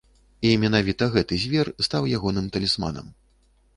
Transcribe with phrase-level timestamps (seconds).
[0.47, 3.15] І менавіта гэты звер стаў ягоным талісманам.